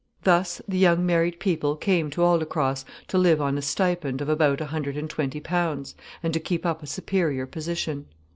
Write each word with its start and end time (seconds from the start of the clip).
Thus 0.23 0.63
the 0.67 0.79
young 0.79 1.05
married 1.05 1.39
people 1.39 1.75
came 1.75 2.09
to 2.09 2.23
Aldecross 2.23 2.85
to 3.07 3.19
live 3.19 3.39
on 3.39 3.55
a 3.55 3.61
stipend 3.61 4.19
of 4.19 4.29
about 4.29 4.59
a 4.59 4.65
hundred 4.65 4.97
and 4.97 5.07
twenty 5.07 5.39
pounds, 5.39 5.93
and 6.23 6.33
to 6.33 6.39
keep 6.39 6.65
up 6.65 6.81
a 6.81 6.87
superior 6.87 7.45
position. 7.45 8.07